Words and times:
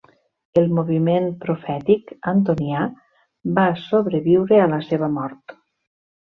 El 0.61 0.69
moviment 0.77 1.27
profètic 1.43 2.09
antonià 2.33 2.83
va 3.61 3.69
sobreviure 3.85 4.61
a 4.65 4.69
la 4.75 4.83
seva 4.91 5.15
mort. 5.23 5.59